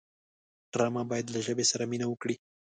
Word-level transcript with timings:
ډرامه 0.71 1.03
باید 1.11 1.25
له 1.33 1.39
ژبې 1.45 1.65
سره 1.71 1.83
مینه 1.91 2.07
وکړي 2.09 2.35